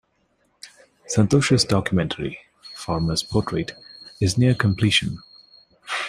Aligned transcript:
Santosh's 1.07 1.63
documentary 1.63 2.39
"Farmers 2.73 3.21
Portrait" 3.21 3.73
is 4.19 4.35
near 4.35 4.55
completion. 4.55 5.19